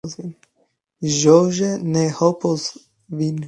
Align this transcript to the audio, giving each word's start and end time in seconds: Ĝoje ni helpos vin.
Ĝoje 1.17 1.71
ni 1.93 2.09
helpos 2.23 2.69
vin. 3.23 3.35